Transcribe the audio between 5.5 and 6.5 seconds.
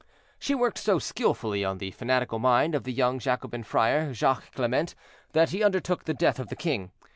he undertook the death of